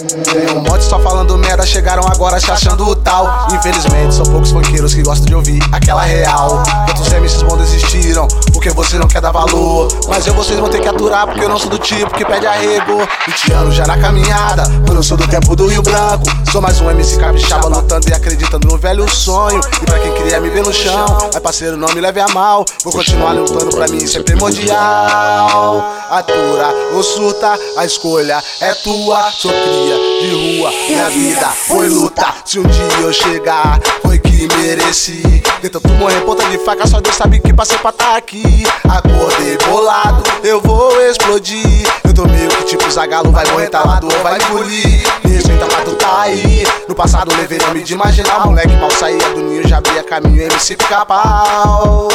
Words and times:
Tem 0.00 0.56
um 0.56 0.62
monte 0.62 0.84
só 0.84 0.98
falando 1.00 1.36
merda, 1.36 1.66
chegaram 1.66 2.02
agora 2.06 2.36
achando 2.36 2.88
o 2.88 2.96
tal. 2.96 3.48
Infelizmente, 3.52 4.14
são 4.14 4.24
poucos 4.24 4.50
funkeiros 4.50 4.94
que 4.94 5.02
gostam 5.02 5.26
de 5.26 5.34
ouvir 5.34 5.62
aquela 5.72 6.02
real. 6.02 6.62
Quantos 6.86 7.08
MCs 7.12 7.42
bons 7.42 7.58
desistiram, 7.58 8.26
porque 8.52 8.70
você 8.70 8.98
não 8.98 9.06
quer 9.06 9.20
dar 9.20 9.30
valor. 9.30 9.88
Mas 10.08 10.26
eu 10.26 10.34
vocês 10.34 10.58
vão 10.58 10.70
ter 10.70 10.80
que 10.80 10.88
aturar, 10.88 11.26
porque 11.26 11.44
eu 11.44 11.48
não 11.48 11.58
sou 11.58 11.68
do 11.68 11.78
tipo 11.78 12.10
que 12.14 12.24
pede 12.24 12.46
arrego. 12.46 13.06
20 13.26 13.52
anos 13.52 13.74
já 13.74 13.86
na 13.86 13.98
caminhada, 13.98 14.64
eu 15.00 15.02
sou 15.02 15.16
do 15.16 15.26
tempo 15.26 15.56
do 15.56 15.66
Rio 15.66 15.82
Branco. 15.82 16.24
Sou 16.52 16.60
mais 16.60 16.78
um 16.80 16.90
MC 16.90 17.16
capixaba 17.16 17.68
lutando 17.68 18.06
e 18.08 18.12
acreditando 18.12 18.69
velho 18.90 19.08
sonho. 19.08 19.60
E 19.80 19.86
pra 19.86 19.98
quem 20.00 20.12
queria 20.14 20.40
me 20.40 20.50
ver 20.50 20.64
no 20.64 20.72
chão, 20.72 21.30
ai 21.32 21.40
parceiro, 21.40 21.76
não 21.76 21.88
me 21.94 22.00
leve 22.00 22.20
a 22.20 22.28
mal. 22.28 22.64
Vou 22.82 22.92
continuar 22.92 23.32
lutando 23.32 23.70
pra 23.70 23.86
mim, 23.86 23.98
isso 23.98 24.18
é 24.18 24.22
primordial. 24.22 25.94
Atura 26.10 26.74
ou 26.92 27.02
surta, 27.02 27.58
a 27.76 27.84
escolha 27.84 28.42
é 28.60 28.74
tua. 28.74 29.30
Sou 29.30 29.50
cria 29.50 29.96
de 30.20 30.58
rua, 30.58 30.70
minha 30.88 31.08
vida 31.08 31.46
foi 31.48 31.88
luta. 31.88 32.34
Se 32.44 32.58
um 32.58 32.64
dia 32.64 33.00
eu 33.00 33.12
chegar, 33.12 33.78
foi 34.02 34.18
que 34.18 34.48
mereci. 34.56 35.22
Tenta 35.62 35.80
tu 35.80 35.88
morrer 35.90 36.20
ponta 36.22 36.44
de 36.48 36.58
faca, 36.58 36.86
só 36.86 37.00
Deus 37.00 37.14
sabe 37.14 37.38
que 37.38 37.52
passei 37.52 37.78
pra 37.78 37.92
tá 37.92 38.16
aqui. 38.16 38.64
Acordei 38.88 39.56
bolado, 39.68 40.22
eu 40.42 40.60
vou 40.60 41.00
explodir. 41.02 41.86
Eu 42.04 42.12
tô 42.12 42.24
meio 42.26 42.49
tipo 42.70 42.88
Zagalo, 42.88 43.32
vai 43.32 43.44
morrer 43.50 43.68
talado 43.68 44.06
ou 44.06 44.22
vai 44.22 44.38
engolir. 44.40 45.02
Me 45.24 45.32
respeita 45.32 45.66
pra 45.66 45.82
tu 45.82 45.96
tá 45.96 46.22
aí. 46.22 46.64
No 46.88 46.94
passado 46.94 47.34
levei 47.36 47.58
nome 47.58 47.82
de 47.82 47.94
imaginar. 47.94 48.46
Moleque 48.46 48.76
mal 48.76 48.90
saía 48.92 49.28
do 49.30 49.40
ninho, 49.42 49.66
já 49.66 49.78
abria 49.78 50.04
caminho, 50.04 50.42
MC 50.42 50.76
fica 50.76 51.04
pau 51.04 52.08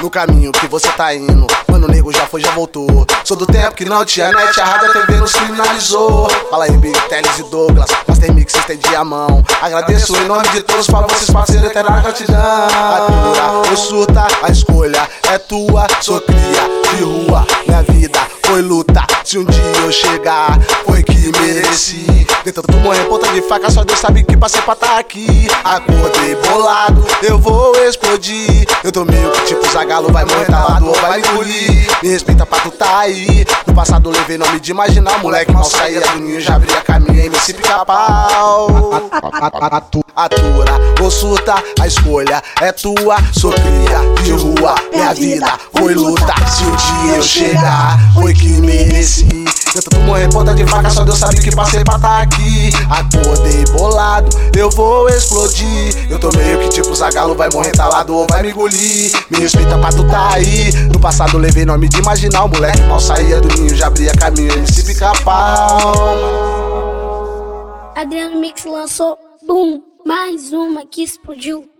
no 0.00 0.10
caminho 0.10 0.52
que 0.52 0.66
você 0.66 0.88
tá 0.88 1.14
indo. 1.14 1.46
Mano, 1.68 1.86
nego 1.86 2.12
já 2.12 2.26
foi, 2.26 2.40
já 2.40 2.50
voltou. 2.50 3.06
Sou 3.24 3.36
do 3.36 3.46
tempo 3.46 3.74
que 3.74 3.84
não 3.84 4.04
tinha 4.04 4.30
net, 4.32 4.60
a 4.60 4.64
rádio 4.64 4.90
a 4.90 4.92
TV 4.92 5.16
nos 5.18 5.32
criminalizou. 5.32 6.28
Fala 6.50 6.64
aí, 6.64 6.76
Big 6.76 6.98
Teles 7.08 7.38
e 7.38 7.44
Douglas, 7.44 7.88
Master 8.06 8.34
Mix, 8.34 8.54
estendi 8.54 8.94
a 8.94 9.04
mão. 9.04 9.42
Agradeço 9.62 10.16
em 10.16 10.26
nome 10.26 10.48
de 10.48 10.62
todos 10.62 10.86
pra 10.86 11.00
vocês, 11.00 11.30
parceiro, 11.30 11.66
eterna 11.66 12.00
gratidão. 12.00 12.36
Atura 12.36 13.70
ou 13.70 13.76
surta, 13.76 14.26
a 14.42 14.50
escolha 14.50 15.08
é 15.30 15.38
tua. 15.38 15.86
Sou 16.00 16.20
cria 16.20 16.96
de 16.96 17.04
rua, 17.04 17.46
minha 17.66 17.82
vida 17.82 18.20
foi 18.44 18.60
luta. 18.60 19.03
Se 19.34 19.38
um 19.38 19.44
dia 19.44 19.64
eu 19.82 19.90
chegar, 19.90 20.60
foi 20.86 21.02
que 21.02 21.32
mereci. 21.40 22.06
Tentando 22.44 22.78
morrer 22.78 23.02
ponta 23.06 23.26
de 23.32 23.42
faca, 23.42 23.68
só 23.68 23.82
Deus 23.82 23.98
sabe 23.98 24.22
que 24.22 24.36
passei 24.36 24.62
pra 24.62 24.76
tá 24.76 24.96
aqui. 24.96 25.48
Acordei 25.64 26.36
bolado, 26.36 27.04
eu 27.20 27.36
vou 27.36 27.74
explodir. 27.84 28.64
Eu 28.84 28.92
tô 28.92 29.04
meio 29.04 29.32
que 29.32 29.46
tipo 29.46 29.68
Zagalo, 29.72 30.12
vai 30.12 30.24
morrer 30.24 30.46
talado 30.46 30.86
ou 30.86 30.94
vai 30.94 31.18
engolir. 31.18 31.83
Me 32.04 32.10
respeita 32.10 32.44
pra 32.44 32.60
tu 32.60 32.70
tá 32.70 32.98
aí. 32.98 33.46
No 33.66 33.72
passado 33.72 34.10
levei 34.10 34.36
nome 34.36 34.60
de 34.60 34.72
imaginar. 34.72 35.20
Moleque 35.20 35.50
mal 35.50 35.64
saía 35.64 36.02
do 36.02 36.20
ninho, 36.20 36.38
já 36.38 36.56
abria 36.56 36.82
caminho, 36.82 37.18
MC 37.18 37.54
pica-pau. 37.54 39.10
Atura 40.14 40.74
ou 41.00 41.10
surta, 41.10 41.54
a 41.80 41.86
escolha 41.86 42.42
é 42.60 42.70
tua. 42.72 43.16
Sou 43.32 43.50
cria 43.52 44.22
de 44.22 44.32
rua, 44.32 44.74
minha 44.92 45.14
vida 45.14 45.58
foi 45.74 45.94
luta. 45.94 46.34
Se 46.46 46.64
um 46.64 46.76
dia 46.76 47.16
eu 47.16 47.22
chegar, 47.22 47.98
foi 48.12 48.34
que 48.34 48.48
mereci. 48.60 49.26
Tenta 49.72 49.90
tu 49.90 50.00
morrer 50.00 50.28
ponta 50.28 50.54
de 50.54 50.66
faca, 50.66 50.90
só 50.90 51.04
Deus 51.04 51.18
sabe 51.18 51.40
que 51.40 51.56
passei 51.56 51.82
pra 51.82 51.98
tá 51.98 52.18
aqui. 52.18 52.70
Acordei 52.90 53.64
bolado, 53.72 53.93
eu 54.56 54.70
vou 54.70 55.08
explodir. 55.08 56.10
Eu 56.10 56.18
tô 56.18 56.30
meio 56.36 56.58
que 56.60 56.68
tipo 56.68 56.94
Zagalo, 56.94 57.34
vai 57.34 57.48
morrer 57.52 57.72
talado 57.72 58.14
ou 58.14 58.26
vai 58.28 58.42
me 58.42 58.50
engolir. 58.50 59.12
Me 59.30 59.38
respeita 59.38 59.78
pra 59.78 59.90
tu 59.90 60.06
tá 60.06 60.34
aí. 60.34 60.72
No 60.92 61.00
passado 61.00 61.38
levei 61.38 61.64
nome 61.64 61.88
de 61.88 61.98
imaginar. 61.98 62.44
O 62.44 62.48
moleque 62.48 62.82
mal 62.82 63.00
saía 63.00 63.40
do 63.40 63.48
ninho, 63.48 63.74
já 63.74 63.86
abria 63.86 64.12
caminho, 64.12 64.52
MC 64.52 64.84
pica-pau. 64.84 65.92
Adriano 67.96 68.40
Mix 68.40 68.64
lançou 68.64 69.18
Boom, 69.46 69.82
mais 70.06 70.52
uma 70.52 70.86
que 70.86 71.02
explodiu. 71.02 71.73